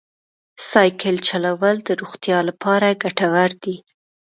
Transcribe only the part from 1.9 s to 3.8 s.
روغتیا لپاره ګټور دی.